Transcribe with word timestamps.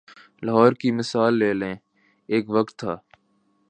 لاہور 0.45 0.71
کی 0.73 0.91
مثال 0.91 1.33
لے 1.39 1.53
لیں، 1.53 1.75
ایک 2.29 2.49
وقت 2.49 2.79
تھا۔ 2.79 2.95